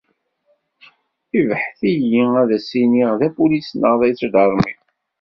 Ibeḥḥet-iyi, 1.39 2.23
ad 2.41 2.49
as-tiniḍ 2.57 3.11
d 3.19 3.21
apulis 3.27 3.69
neɣ 3.73 3.93
d 4.01 4.01
aǧadarmi 4.09 4.73